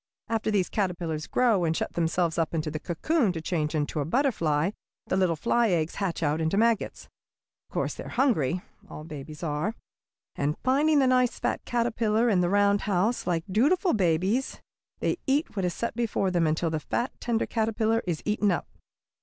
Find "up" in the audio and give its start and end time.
2.39-2.55, 18.49-18.67